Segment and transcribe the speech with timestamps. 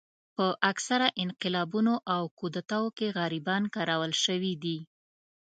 [0.35, 4.79] په اکثره انقلابونو او کودتاوو کې غریبان کارول شوي دي.